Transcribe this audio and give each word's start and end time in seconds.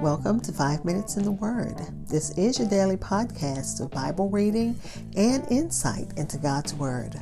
Welcome 0.00 0.40
to 0.42 0.52
Five 0.52 0.84
Minutes 0.84 1.16
in 1.16 1.24
the 1.24 1.32
Word. 1.32 1.74
This 2.08 2.30
is 2.38 2.58
your 2.58 2.68
daily 2.68 2.96
podcast 2.96 3.80
of 3.80 3.90
Bible 3.90 4.28
reading 4.28 4.78
and 5.16 5.44
insight 5.50 6.12
into 6.16 6.38
God's 6.38 6.72
Word. 6.72 7.16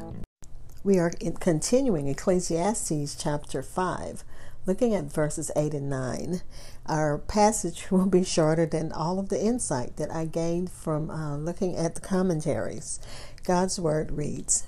We 0.82 0.98
are 0.98 1.10
continuing 1.40 2.08
Ecclesiastes 2.08 3.14
chapter 3.14 3.62
5, 3.62 4.24
looking 4.66 4.94
at 4.94 5.04
verses 5.04 5.50
8 5.56 5.72
and 5.72 5.88
9. 5.88 6.42
Our 6.86 7.16
passage 7.16 7.86
will 7.90 8.06
be 8.06 8.24
shorter 8.24 8.66
than 8.66 8.92
all 8.92 9.18
of 9.18 9.30
the 9.30 9.42
insight 9.42 9.96
that 9.96 10.12
I 10.12 10.26
gained 10.26 10.70
from 10.70 11.10
uh, 11.10 11.38
looking 11.38 11.76
at 11.76 11.94
the 11.94 12.02
commentaries. 12.02 13.00
God's 13.44 13.80
Word 13.80 14.10
reads 14.10 14.66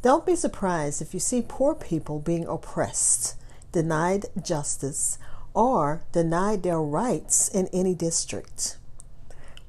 Don't 0.00 0.24
be 0.24 0.34
surprised 0.34 1.02
if 1.02 1.12
you 1.12 1.20
see 1.20 1.44
poor 1.46 1.74
people 1.74 2.20
being 2.20 2.46
oppressed, 2.46 3.36
denied 3.72 4.26
justice, 4.42 5.18
or 5.56 6.02
denied 6.12 6.62
their 6.62 6.80
rights 6.80 7.48
in 7.48 7.66
any 7.72 7.94
district. 7.94 8.76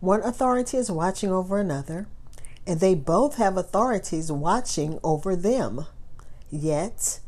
One 0.02 0.22
authority 0.22 0.76
is 0.76 0.91
watching 0.91 1.32
over 1.32 1.58
another, 1.58 2.08
and 2.68 2.82
they 2.82 2.94
both 2.94 3.38
have 3.38 3.55
authorities 3.55 4.30
watching 4.30 5.00
over 5.02 5.34
them. 5.34 5.86
Yet, 6.52 7.22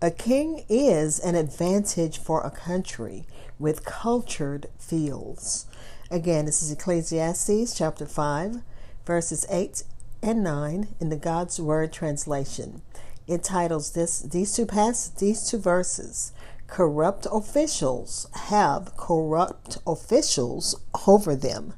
a 0.00 0.10
king 0.10 0.64
is 0.70 1.20
an 1.20 1.34
advantage 1.34 2.18
for 2.18 2.40
a 2.40 2.50
country 2.50 3.26
with 3.58 3.84
cultured 3.84 4.66
fields. 4.78 5.66
Again, 6.10 6.46
this 6.46 6.62
is 6.62 6.72
Ecclesiastes 6.72 7.76
chapter 7.76 8.06
5, 8.06 8.62
verses 9.04 9.44
8 9.50 9.82
and 10.22 10.42
9 10.42 10.88
in 10.98 11.10
the 11.10 11.16
God's 11.16 11.60
Word 11.60 11.92
translation. 11.92 12.80
It 13.26 13.44
titles 13.44 13.92
this 13.92 14.20
these 14.20 14.56
two 14.56 14.64
pass 14.64 15.10
these 15.10 15.50
two 15.50 15.58
verses 15.58 16.32
corrupt 16.68 17.26
officials 17.32 18.28
have 18.34 18.96
corrupt 18.96 19.78
officials 19.86 20.76
over 21.08 21.34
them. 21.34 21.74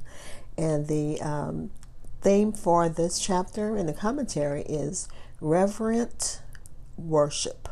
And 0.58 0.88
the 0.88 1.22
um, 1.22 1.70
theme 2.20 2.52
for 2.52 2.88
this 2.88 3.18
chapter 3.18 3.76
in 3.76 3.86
the 3.86 3.94
commentary 3.94 4.62
is 4.62 5.08
reverent 5.40 6.42
worship. 6.98 7.68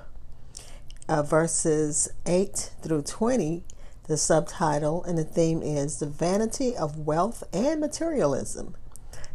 Uh, 1.09 1.23
verses 1.23 2.09
8 2.25 2.71
through 2.83 3.03
20, 3.03 3.65
the 4.07 4.17
subtitle 4.17 5.03
and 5.05 5.19
the 5.19 5.25
theme 5.25 5.63
is 5.63 5.99
The 5.99 6.07
Vanity 6.07 6.77
of 6.77 6.99
Wealth 6.99 7.43
and 7.53 7.81
Materialism. 7.81 8.75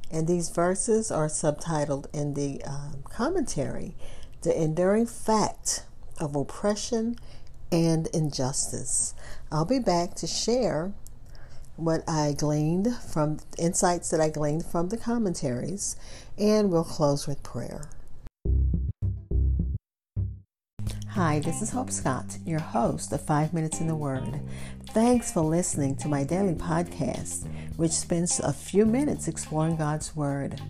And 0.10 0.28
these 0.28 0.50
verses 0.50 1.12
are 1.12 1.28
subtitled 1.28 2.06
in 2.14 2.36
the 2.36 2.64
um, 2.64 3.04
commentary 3.10 3.96
The 4.42 4.60
Enduring 4.60 5.08
Fact 5.08 5.86
of 6.20 6.36
Oppression 6.36 7.18
and 7.74 8.06
injustice. 8.14 9.16
I'll 9.52 9.66
be 9.66 9.80
back 9.80 10.14
to 10.16 10.28
share 10.28 10.94
what 11.76 12.04
I 12.08 12.36
gleaned 12.38 12.96
from 12.96 13.40
insights 13.58 14.12
that 14.12 14.22
I 14.22 14.30
gleaned 14.30 14.64
from 14.64 14.90
the 14.90 14.98
commentaries, 14.98 15.96
and 16.38 16.72
we'll 16.72 16.84
close 16.84 17.26
with 17.26 17.42
prayer. 17.42 17.90
Hi, 21.10 21.40
this 21.40 21.64
is 21.64 21.72
Hope 21.72 21.90
Scott, 21.90 22.38
your 22.46 22.60
host 22.60 23.12
of 23.12 23.26
Five 23.26 23.54
Minutes 23.54 23.80
in 23.80 23.88
the 23.88 23.96
Word. 23.96 24.40
Thanks 24.92 25.32
for 25.32 25.42
listening 25.42 25.96
to 25.98 26.08
my 26.08 26.24
daily 26.24 26.54
podcast, 26.54 27.48
which 27.76 27.92
spends 27.92 28.40
a 28.40 28.54
few 28.54 28.86
minutes 28.86 29.28
exploring 29.28 29.78
God's 29.78 30.16
Word. 30.16 30.62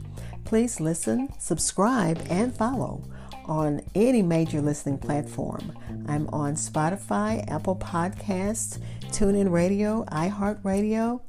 Please 0.45 0.79
listen, 0.79 1.29
subscribe, 1.37 2.25
and 2.29 2.55
follow 2.55 3.03
on 3.45 3.81
any 3.95 4.21
major 4.21 4.61
listening 4.61 4.97
platform. 4.97 5.77
I'm 6.07 6.27
on 6.29 6.55
Spotify, 6.55 7.49
Apple 7.49 7.75
Podcasts, 7.75 8.79
TuneIn 9.07 9.51
Radio, 9.51 10.05
iHeartRadio, 10.05 11.21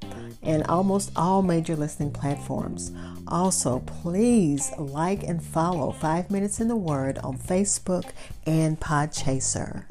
and 0.43 0.67
almost 0.67 1.13
all 1.17 1.43
major 1.43 1.77
listening 1.77 2.13
platforms. 2.13 2.93
Also, 3.29 3.81
please 3.81 4.71
like 4.79 5.23
and 5.23 5.43
follow 5.43 5.93
5 5.93 6.31
Minutes 6.31 6.61
in 6.61 6.69
the 6.69 6.77
Word 6.77 7.19
on 7.19 7.39
Facebook 7.39 8.11
and 8.47 8.79
Podchaser. 8.81 9.85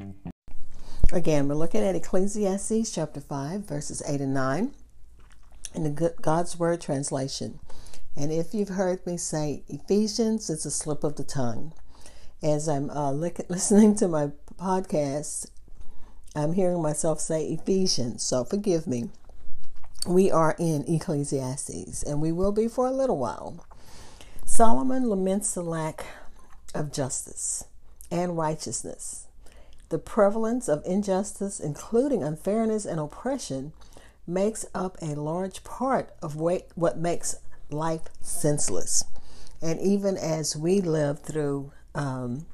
Again, 1.12 1.48
we're 1.48 1.56
looking 1.56 1.84
at 1.84 1.96
Ecclesiastes 1.96 2.92
chapter 2.92 3.22
5, 3.22 3.62
verses 3.62 4.02
8 4.08 4.22
and 4.22 4.34
9 4.34 4.74
in 5.76 5.84
the 5.84 6.14
God's 6.22 6.58
Word 6.58 6.82
translation. 6.82 7.60
And 8.16 8.32
if 8.32 8.54
you've 8.54 8.70
heard 8.70 9.06
me 9.08 9.18
say 9.18 9.64
Ephesians, 9.68 10.50
it's 10.50 10.66
a 10.66 10.72
slip 10.72 11.04
of 11.04 11.16
the 11.16 11.24
tongue 11.24 11.74
as 12.44 12.68
I'm 12.68 12.90
uh, 12.90 13.12
listening 13.50 13.96
to 13.96 14.08
my 14.08 14.32
podcast, 14.58 15.50
I'm 16.36 16.54
hearing 16.54 16.82
myself 16.82 17.20
say 17.20 17.46
Ephesians, 17.46 18.24
so 18.24 18.44
forgive 18.44 18.86
me. 18.86 19.10
We 20.06 20.30
are 20.30 20.56
in 20.60 20.84
Ecclesiastes, 20.86 22.04
and 22.04 22.22
we 22.22 22.34
will 22.34 22.52
be 22.52 22.68
for 22.68 22.88
a 22.88 22.92
little 22.92 23.18
while. 23.18 23.66
Solomon 24.46 25.10
laments 25.10 25.54
the 25.54 25.64
lack 25.64 26.06
of 26.76 26.92
justice 26.92 27.64
and 28.12 28.38
righteousness. 28.38 29.28
The 29.88 30.00
prevalence 30.00 30.68
of 30.68 30.84
injustice, 30.86 31.62
including 31.62 32.24
unfairness 32.24 32.86
and 32.86 33.00
oppression, 33.00 33.72
makes 34.28 34.66
up 34.76 34.98
a 35.02 35.16
large 35.16 35.64
part 35.64 36.14
of 36.22 36.36
what 36.36 36.98
makes 36.98 37.38
life 37.70 38.10
senseless. 38.22 39.06
And 39.62 39.80
even 39.80 40.18
as 40.18 40.58
we 40.58 40.82
live 40.82 41.22
through 41.22 41.72
um, 41.96 42.46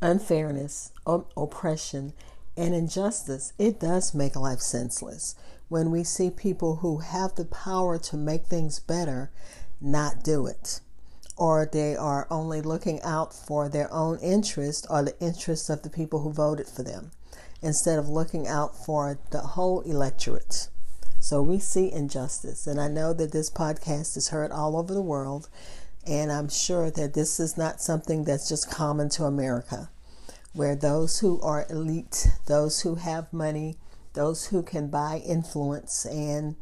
unfairness, 0.00 0.92
op- 1.06 1.32
oppression, 1.36 2.12
and 2.56 2.74
injustice, 2.74 3.52
it 3.58 3.80
does 3.80 4.14
make 4.14 4.36
life 4.36 4.60
senseless 4.60 5.34
when 5.68 5.90
we 5.90 6.04
see 6.04 6.30
people 6.30 6.76
who 6.76 6.98
have 6.98 7.34
the 7.34 7.46
power 7.46 7.98
to 7.98 8.16
make 8.16 8.44
things 8.44 8.78
better 8.78 9.30
not 9.80 10.22
do 10.22 10.46
it. 10.46 10.80
Or 11.36 11.66
they 11.70 11.96
are 11.96 12.26
only 12.30 12.60
looking 12.60 13.00
out 13.02 13.32
for 13.32 13.68
their 13.68 13.90
own 13.92 14.18
interest 14.18 14.86
or 14.90 15.02
the 15.02 15.18
interests 15.18 15.70
of 15.70 15.82
the 15.82 15.90
people 15.90 16.20
who 16.20 16.32
voted 16.32 16.68
for 16.68 16.82
them 16.82 17.10
instead 17.62 17.98
of 17.98 18.08
looking 18.08 18.46
out 18.46 18.76
for 18.76 19.18
the 19.30 19.40
whole 19.40 19.80
electorate. 19.80 20.68
So 21.20 21.40
we 21.40 21.58
see 21.58 21.90
injustice. 21.90 22.66
And 22.66 22.80
I 22.80 22.88
know 22.88 23.12
that 23.14 23.32
this 23.32 23.48
podcast 23.48 24.16
is 24.16 24.28
heard 24.28 24.50
all 24.50 24.76
over 24.76 24.92
the 24.92 25.00
world. 25.00 25.48
And 26.06 26.32
I'm 26.32 26.48
sure 26.48 26.90
that 26.90 27.14
this 27.14 27.38
is 27.38 27.56
not 27.56 27.80
something 27.80 28.24
that's 28.24 28.48
just 28.48 28.70
common 28.70 29.08
to 29.10 29.24
America, 29.24 29.90
where 30.52 30.74
those 30.74 31.20
who 31.20 31.40
are 31.42 31.66
elite, 31.70 32.26
those 32.46 32.80
who 32.80 32.96
have 32.96 33.32
money, 33.32 33.76
those 34.14 34.46
who 34.46 34.62
can 34.62 34.88
buy 34.88 35.22
influence 35.24 36.04
and 36.04 36.56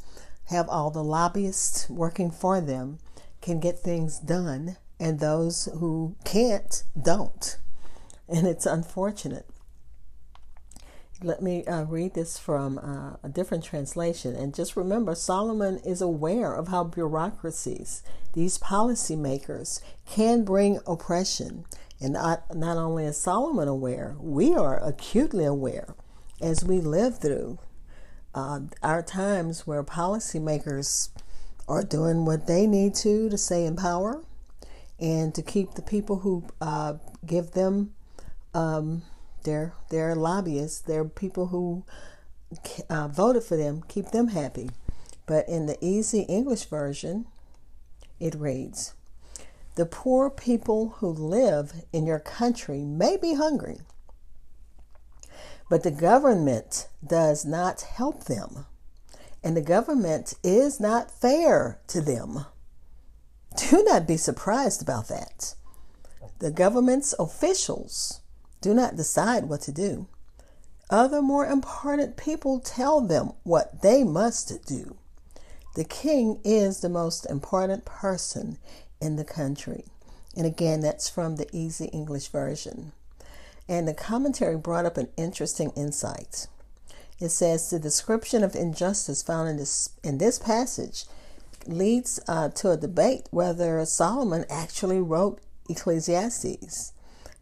have 0.46 0.68
all 0.68 0.90
the 0.90 1.02
lobbyists 1.02 1.88
working 1.88 2.30
for 2.30 2.60
them 2.60 2.98
can 3.40 3.60
get 3.60 3.78
things 3.78 4.18
done, 4.18 4.76
and 4.98 5.18
those 5.18 5.68
who 5.78 6.16
can't 6.24 6.84
don't. 7.00 7.56
And 8.28 8.46
it's 8.46 8.66
unfortunate. 8.66 9.46
Let 11.22 11.42
me 11.42 11.64
uh, 11.66 11.82
read 11.82 12.14
this 12.14 12.38
from 12.38 12.78
uh, 12.78 13.16
a 13.22 13.28
different 13.28 13.62
translation. 13.62 14.34
And 14.34 14.54
just 14.54 14.74
remember, 14.76 15.14
Solomon 15.14 15.78
is 15.84 16.00
aware 16.00 16.54
of 16.54 16.68
how 16.68 16.84
bureaucracies, 16.84 18.02
these 18.32 18.56
policymakers, 18.56 19.82
can 20.06 20.44
bring 20.44 20.80
oppression. 20.86 21.66
And 22.00 22.14
not, 22.14 22.56
not 22.56 22.78
only 22.78 23.04
is 23.04 23.18
Solomon 23.18 23.68
aware, 23.68 24.16
we 24.18 24.54
are 24.54 24.82
acutely 24.82 25.44
aware 25.44 25.94
as 26.40 26.64
we 26.64 26.80
live 26.80 27.18
through 27.18 27.58
uh, 28.34 28.60
our 28.82 29.02
times 29.02 29.66
where 29.66 29.82
policymakers 29.82 31.10
are 31.68 31.82
doing 31.82 32.24
what 32.24 32.46
they 32.46 32.66
need 32.66 32.94
to 32.94 33.28
to 33.28 33.36
stay 33.36 33.66
in 33.66 33.76
power 33.76 34.22
and 34.98 35.34
to 35.34 35.42
keep 35.42 35.72
the 35.72 35.82
people 35.82 36.20
who 36.20 36.44
uh, 36.60 36.94
give 37.24 37.52
them 37.52 37.92
um, 38.54 39.02
they're 39.44 39.74
they're 39.90 40.14
lobbyists. 40.14 40.80
They're 40.80 41.04
people 41.04 41.48
who 41.48 41.84
uh, 42.88 43.08
voted 43.08 43.42
for 43.42 43.56
them. 43.56 43.82
Keep 43.88 44.10
them 44.10 44.28
happy. 44.28 44.70
But 45.26 45.48
in 45.48 45.66
the 45.66 45.78
easy 45.80 46.22
English 46.22 46.64
version, 46.64 47.26
it 48.18 48.34
reads, 48.34 48.94
"The 49.76 49.86
poor 49.86 50.30
people 50.30 50.94
who 50.98 51.08
live 51.08 51.84
in 51.92 52.06
your 52.06 52.18
country 52.18 52.84
may 52.84 53.16
be 53.16 53.34
hungry, 53.34 53.80
but 55.68 55.82
the 55.82 55.90
government 55.90 56.88
does 57.06 57.44
not 57.44 57.82
help 57.82 58.24
them, 58.24 58.66
and 59.42 59.56
the 59.56 59.62
government 59.62 60.34
is 60.42 60.80
not 60.80 61.10
fair 61.10 61.80
to 61.88 62.00
them." 62.00 62.46
Do 63.56 63.82
not 63.82 64.06
be 64.06 64.16
surprised 64.16 64.80
about 64.80 65.08
that. 65.08 65.54
The 66.38 66.50
government's 66.50 67.14
officials 67.18 68.19
do 68.60 68.74
not 68.74 68.96
decide 68.96 69.44
what 69.44 69.60
to 69.62 69.72
do. 69.72 70.06
Other 70.90 71.22
more 71.22 71.46
important 71.46 72.16
people 72.16 72.58
tell 72.58 73.00
them 73.00 73.32
what 73.44 73.82
they 73.82 74.02
must 74.02 74.66
do. 74.66 74.96
The 75.76 75.84
king 75.84 76.40
is 76.44 76.80
the 76.80 76.88
most 76.88 77.26
important 77.26 77.84
person 77.84 78.58
in 79.00 79.16
the 79.16 79.24
country. 79.24 79.84
And 80.36 80.46
again, 80.46 80.80
that's 80.80 81.08
from 81.08 81.36
the 81.36 81.48
Easy 81.52 81.86
English 81.86 82.28
Version. 82.28 82.92
And 83.68 83.86
the 83.86 83.94
commentary 83.94 84.56
brought 84.56 84.84
up 84.84 84.96
an 84.96 85.08
interesting 85.16 85.70
insight. 85.76 86.48
It 87.20 87.28
says 87.28 87.70
the 87.70 87.78
description 87.78 88.42
of 88.42 88.56
injustice 88.56 89.22
found 89.22 89.48
in 89.48 89.56
this 89.58 89.90
in 90.02 90.18
this 90.18 90.38
passage 90.38 91.04
leads 91.66 92.18
uh, 92.26 92.48
to 92.48 92.70
a 92.70 92.76
debate 92.76 93.26
whether 93.30 93.84
Solomon 93.84 94.44
actually 94.48 95.00
wrote 95.00 95.40
Ecclesiastes, 95.68 96.92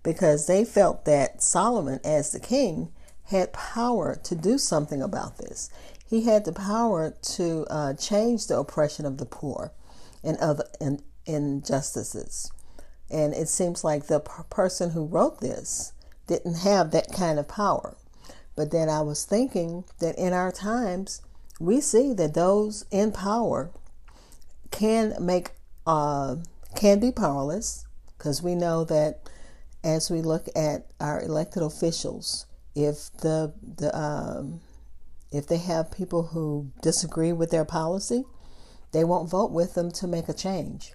because 0.08 0.46
they 0.46 0.64
felt 0.64 1.04
that 1.04 1.42
Solomon, 1.42 2.00
as 2.02 2.32
the 2.32 2.40
king, 2.40 2.90
had 3.24 3.52
power 3.52 4.18
to 4.24 4.34
do 4.34 4.56
something 4.56 5.02
about 5.02 5.36
this. 5.36 5.68
He 6.02 6.22
had 6.22 6.46
the 6.46 6.52
power 6.52 7.14
to 7.34 7.66
uh, 7.68 7.92
change 7.92 8.46
the 8.46 8.58
oppression 8.58 9.04
of 9.04 9.18
the 9.18 9.26
poor 9.26 9.70
and 10.24 10.38
other 10.38 10.64
in, 10.80 11.02
injustices. 11.26 12.50
And 13.10 13.34
it 13.34 13.48
seems 13.50 13.84
like 13.84 14.06
the 14.06 14.20
per- 14.20 14.44
person 14.44 14.92
who 14.92 15.04
wrote 15.04 15.42
this 15.42 15.92
didn't 16.26 16.60
have 16.60 16.90
that 16.92 17.12
kind 17.12 17.38
of 17.38 17.46
power. 17.46 17.94
But 18.56 18.70
then 18.70 18.88
I 18.88 19.02
was 19.02 19.26
thinking 19.26 19.84
that 19.98 20.16
in 20.16 20.32
our 20.32 20.52
times, 20.52 21.20
we 21.60 21.82
see 21.82 22.14
that 22.14 22.32
those 22.32 22.86
in 22.90 23.12
power 23.12 23.72
can 24.70 25.16
make 25.20 25.50
uh, 25.86 26.36
can 26.74 26.98
be 26.98 27.12
powerless 27.12 27.84
because 28.16 28.42
we 28.42 28.54
know 28.54 28.84
that 28.84 29.28
as 29.88 30.10
we 30.10 30.20
look 30.20 30.48
at 30.54 30.86
our 31.00 31.22
elected 31.22 31.62
officials, 31.62 32.46
if 32.74 33.10
the 33.22 33.54
the 33.76 33.96
um, 33.98 34.60
if 35.32 35.46
they 35.46 35.56
have 35.56 35.90
people 35.90 36.24
who 36.24 36.70
disagree 36.82 37.32
with 37.32 37.50
their 37.50 37.64
policy, 37.64 38.24
they 38.92 39.04
won't 39.04 39.30
vote 39.30 39.50
with 39.50 39.74
them 39.74 39.90
to 39.92 40.06
make 40.06 40.28
a 40.28 40.34
change. 40.34 40.92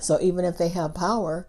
So 0.00 0.18
even 0.20 0.44
if 0.44 0.58
they 0.58 0.68
have 0.68 0.94
power, 0.94 1.48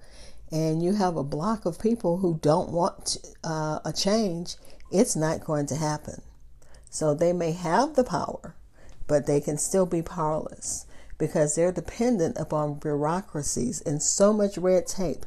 and 0.51 0.81
you 0.81 0.93
have 0.93 1.15
a 1.15 1.23
block 1.23 1.65
of 1.65 1.79
people 1.79 2.17
who 2.17 2.39
don't 2.41 2.71
want 2.71 3.17
uh, 3.43 3.79
a 3.85 3.93
change, 3.93 4.55
it's 4.91 5.15
not 5.15 5.45
going 5.45 5.67
to 5.67 5.75
happen. 5.75 6.21
So 6.89 7.13
they 7.13 7.33
may 7.33 7.51
have 7.51 7.95
the 7.95 8.03
power, 8.03 8.55
but 9.07 9.27
they 9.27 9.39
can 9.39 9.57
still 9.57 9.85
be 9.85 10.01
powerless 10.01 10.87
because 11.19 11.53
they're 11.53 11.71
dependent 11.71 12.37
upon 12.37 12.79
bureaucracies 12.79 13.81
and 13.81 14.01
so 14.01 14.33
much 14.33 14.57
red 14.57 14.87
tape 14.87 15.25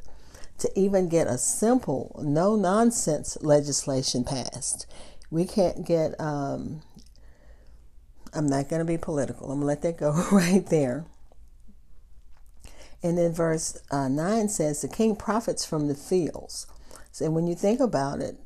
to 0.63 0.79
even 0.79 1.09
get 1.09 1.27
a 1.27 1.39
simple, 1.39 2.21
no 2.25 2.57
nonsense 2.57 3.37
legislation 3.43 4.25
passed. 4.25 4.87
We 5.31 5.45
can't 5.45 5.87
get, 5.87 6.19
um, 6.21 6.83
I'm 8.33 8.47
not 8.47 8.69
going 8.69 8.81
to 8.81 8.87
be 8.87 8.99
political. 8.99 9.51
I'm 9.51 9.61
going 9.61 9.63
to 9.63 9.67
let 9.67 9.83
that 9.83 9.99
go 9.99 10.13
right 10.33 10.65
there. 10.67 11.05
And 13.03 13.19
then 13.19 13.33
verse 13.33 13.77
uh, 13.91 14.09
9 14.09 14.49
says, 14.49 14.81
The 14.81 14.89
king 14.89 15.17
profits 15.17 15.65
from 15.65 15.89
the 15.89 15.95
fields. 15.95 16.67
So 17.11 17.31
when 17.31 17.47
you 17.47 17.55
think 17.55 17.81
about 17.81 18.21
it, 18.21 18.37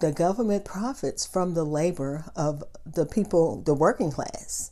the 0.00 0.12
government 0.12 0.64
profits 0.64 1.26
from 1.26 1.54
the 1.54 1.64
labor 1.64 2.26
of 2.36 2.62
the 2.84 3.06
people, 3.06 3.62
the 3.62 3.74
working 3.74 4.12
class, 4.12 4.70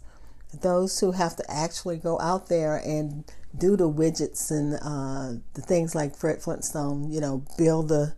those 0.61 1.01
who 1.01 1.13
have 1.13 1.37
to 1.37 1.45
actually 1.51 1.97
go 1.97 2.19
out 2.21 2.49
there 2.49 2.77
and 2.77 3.25
do 3.57 3.77
the 3.77 3.89
widgets 3.89 4.51
and 4.51 4.75
uh, 4.83 5.41
the 5.55 5.63
things 5.63 5.95
like 5.95 6.17
Fred 6.17 6.43
Flintstone, 6.43 7.11
you 7.11 7.21
know, 7.21 7.45
build 7.57 7.89
the 7.89 8.15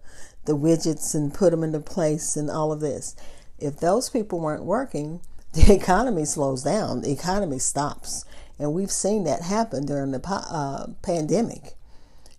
the 0.49 0.57
widgets 0.57 1.15
and 1.15 1.35
put 1.35 1.51
them 1.51 1.63
into 1.63 1.79
place 1.79 2.35
and 2.35 2.51
all 2.51 2.73
of 2.73 2.81
this. 2.81 3.15
If 3.59 3.79
those 3.79 4.09
people 4.09 4.41
weren't 4.41 4.65
working, 4.65 5.21
the 5.53 5.75
economy 5.75 6.25
slows 6.25 6.63
down. 6.63 7.03
The 7.03 7.13
economy 7.13 7.59
stops. 7.59 8.25
And 8.59 8.73
we've 8.73 8.91
seen 8.91 9.25
that 9.25 9.43
happen 9.43 9.87
during 9.87 10.11
the 10.11 10.27
uh, 10.27 10.89
pandemic. 11.03 11.75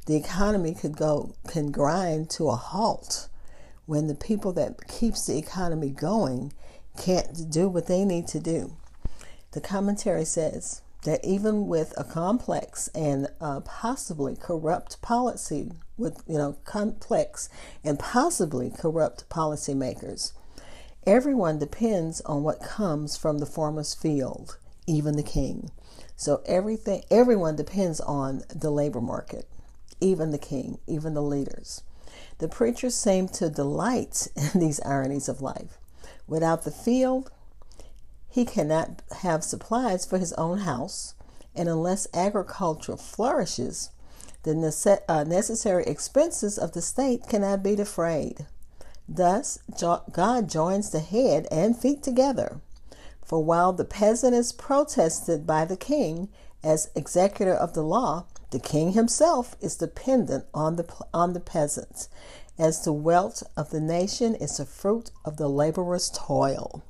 The 0.05 0.15
economy 0.15 0.73
could 0.73 0.97
go, 0.97 1.35
can 1.47 1.71
grind 1.71 2.29
to 2.31 2.49
a 2.49 2.55
halt 2.55 3.29
when 3.85 4.07
the 4.07 4.15
people 4.15 4.51
that 4.53 4.87
keeps 4.87 5.25
the 5.25 5.37
economy 5.37 5.89
going 5.89 6.51
can't 6.97 7.49
do 7.49 7.69
what 7.69 7.87
they 7.87 8.03
need 8.03 8.27
to 8.29 8.39
do. 8.39 8.75
The 9.51 9.61
commentary 9.61 10.25
says 10.25 10.81
that 11.03 11.23
even 11.25 11.67
with 11.67 11.93
a 11.97 12.03
complex 12.03 12.87
and 12.89 13.27
uh, 13.41 13.61
possibly 13.61 14.35
corrupt 14.35 15.01
policy, 15.01 15.71
with 15.97 16.21
you 16.27 16.37
know 16.37 16.57
complex 16.65 17.49
and 17.83 17.97
possibly 17.97 18.69
corrupt 18.69 19.27
policymakers, 19.29 20.33
everyone 21.07 21.57
depends 21.57 22.21
on 22.21 22.43
what 22.43 22.61
comes 22.61 23.17
from 23.17 23.39
the 23.39 23.45
farmer's 23.45 23.93
field, 23.93 24.57
even 24.85 25.15
the 25.15 25.23
king. 25.23 25.71
So 26.15 26.43
everything, 26.45 27.03
everyone 27.09 27.55
depends 27.55 27.99
on 28.01 28.43
the 28.53 28.69
labor 28.69 29.01
market, 29.01 29.47
even 29.99 30.31
the 30.31 30.37
king, 30.37 30.79
even 30.85 31.13
the 31.13 31.23
leaders. 31.23 31.81
The 32.39 32.49
preachers 32.49 32.95
seem 32.95 33.29
to 33.29 33.49
delight 33.49 34.27
in 34.35 34.59
these 34.59 34.81
ironies 34.85 35.29
of 35.29 35.41
life. 35.41 35.77
Without 36.27 36.63
the 36.63 36.71
field, 36.71 37.31
he 38.29 38.45
cannot 38.45 39.01
have 39.21 39.43
supplies 39.43 40.05
for 40.05 40.17
his 40.17 40.33
own 40.33 40.59
house, 40.59 41.15
and 41.55 41.67
unless 41.67 42.07
agriculture 42.13 42.97
flourishes, 42.97 43.89
the 44.43 44.99
uh, 45.09 45.23
necessary 45.23 45.83
expenses 45.85 46.57
of 46.57 46.71
the 46.73 46.81
state 46.81 47.27
cannot 47.27 47.63
be 47.63 47.75
defrayed. 47.75 48.45
Thus, 49.07 49.59
God 50.11 50.49
joins 50.49 50.91
the 50.91 50.99
head 50.99 51.47
and 51.51 51.75
feet 51.75 52.03
together 52.03 52.61
for 53.29 53.43
while 53.43 53.73
the 53.73 53.85
peasant 53.85 54.33
is 54.33 54.51
protested 54.51 55.45
by 55.45 55.63
the 55.63 55.77
king 55.77 56.29
as 56.63 56.89
executor 56.95 57.53
of 57.53 57.73
the 57.73 57.83
law, 57.83 58.25
the 58.49 58.57
king 58.57 58.93
himself 58.93 59.55
is 59.61 59.75
dependent 59.75 60.45
on 60.51 60.77
the, 60.77 60.91
on 61.13 61.33
the 61.33 61.39
peasants, 61.39 62.09
as 62.57 62.83
the 62.83 62.91
wealth 62.91 63.43
of 63.55 63.69
the 63.69 63.79
nation 63.79 64.33
is 64.33 64.57
the 64.57 64.65
fruit 64.65 65.11
of 65.23 65.37
the 65.37 65.47
laborer's 65.47 66.09
toil. 66.09 66.81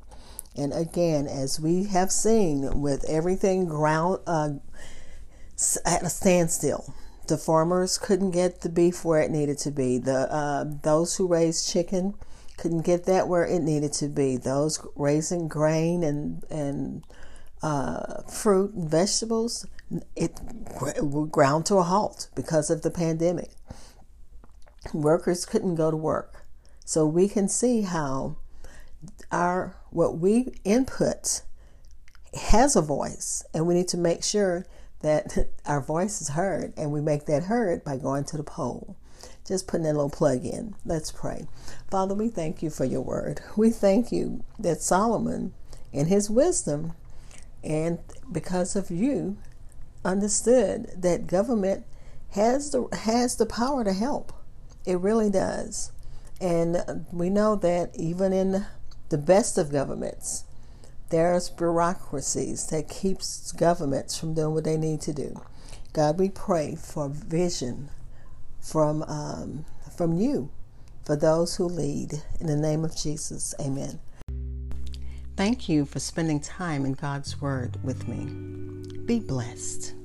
And 0.60 0.74
again, 0.74 1.26
as 1.26 1.58
we 1.58 1.86
have 1.86 2.12
seen 2.12 2.82
with 2.82 3.06
everything 3.06 3.66
ground 3.66 4.20
uh, 4.28 4.50
at 5.86 6.04
a 6.04 6.10
standstill, 6.10 6.94
the 7.28 7.38
farmers 7.38 7.98
couldn't 7.98 8.32
get 8.32 8.60
the 8.60 8.70
beef 8.70 9.06
where 9.06 9.22
it 9.22 9.32
needed 9.32 9.58
to 9.60 9.72
be. 9.72 10.00
The 10.00 10.30
uh, 10.30 10.66
those 10.84 11.16
who 11.16 11.28
raised 11.28 11.72
chicken 11.72 12.16
couldn't 12.58 12.82
get 12.82 13.06
that 13.06 13.30
where 13.30 13.46
it 13.46 13.62
needed 13.62 13.94
to 13.94 14.10
be. 14.10 14.36
Those 14.36 14.86
raising 14.98 15.48
grain 15.48 16.04
and 16.04 16.44
and 16.50 17.06
uh, 17.64 18.24
fruit 18.24 18.74
and 18.74 18.90
vegetables, 18.90 19.66
it 20.18 20.38
ground 21.32 21.68
to 21.68 21.76
a 21.76 21.84
halt 21.84 22.28
because 22.36 22.70
of 22.70 22.82
the 22.82 22.92
pandemic. 22.92 23.52
Workers 24.94 25.46
couldn't 25.46 25.76
go 25.76 25.90
to 25.90 25.98
work, 25.98 26.46
so 26.84 27.06
we 27.06 27.30
can 27.30 27.48
see 27.48 27.84
how 27.84 28.36
our 29.32 29.79
what 29.92 30.18
we 30.18 30.54
input 30.64 31.42
has 32.34 32.76
a 32.76 32.81
voice, 32.81 33.44
and 33.54 33.66
we 33.66 33.74
need 33.74 33.88
to 33.90 33.98
make 33.98 34.24
sure 34.24 34.66
that 35.02 35.50
our 35.66 35.81
voice 35.81 36.22
is 36.22 36.30
heard, 36.30 36.74
and 36.78 36.92
we 36.92 37.02
make 37.02 37.26
that 37.26 37.44
heard 37.44 37.84
by 37.84 37.98
going 37.98 38.24
to 38.26 38.38
the 38.38 38.44
poll 38.44 38.96
just 39.50 39.68
putting 39.68 39.84
that 39.84 39.94
little 39.94 40.12
plug 40.12 40.46
in. 40.46 40.76
Let's 40.86 41.12
pray. 41.12 41.48
Father, 41.90 42.14
we 42.14 42.30
thank 42.30 42.62
you 42.62 42.69
for 42.69 42.86
your 42.86 43.02
word. 43.02 43.42
We 43.58 43.72
thank 43.72 44.12
you 44.12 44.44
that 44.60 44.81
Solomon, 44.81 45.54
in 45.92 46.06
his 46.06 46.30
wisdom, 46.30 46.94
and 47.64 47.98
because 48.31 48.76
of 48.76 48.92
you, 48.92 49.38
understood 50.06 50.92
that 50.96 51.28
government 51.28 51.84
has 52.31 52.72
the 52.72 52.88
has 52.94 53.36
the 53.36 53.48
power 53.48 53.84
to 53.84 53.92
help. 53.92 54.31
It 54.86 55.00
really 55.00 55.31
does. 55.31 55.92
And 56.40 57.06
we 57.12 57.30
know 57.30 57.56
that 57.56 57.90
even 57.96 58.31
in 58.31 58.66
the 59.09 59.18
best 59.18 59.57
of 59.57 59.71
governments, 59.71 60.44
there's 61.09 61.49
bureaucracies 61.49 62.68
that 62.68 62.87
keeps 62.87 63.51
governments 63.51 64.18
from 64.18 64.33
doing 64.33 64.54
what 64.54 64.63
they 64.63 64.78
need 64.78 65.01
to 65.01 65.13
do. 65.13 65.42
God, 65.94 66.19
we 66.19 66.30
pray 66.30 66.75
for 66.75 67.09
vision 67.09 67.89
from 68.61 69.04
um, 69.04 69.66
from 69.95 70.13
you 70.13 70.51
for 71.04 71.16
those 71.16 71.56
who 71.56 71.66
lead. 71.66 72.21
In 72.39 72.47
the 72.47 72.56
name 72.56 72.85
of 72.85 72.95
Jesus, 72.95 73.56
amen. 73.59 73.99
Thank 75.35 75.68
you 75.68 75.85
for 75.85 75.99
spending 75.99 76.39
time 76.39 76.85
in 76.85 76.94
God's 76.94 77.42
Word 77.42 77.78
with 77.83 78.07
me. 78.07 78.25
Be 79.06 79.19
blessed. 79.19 79.95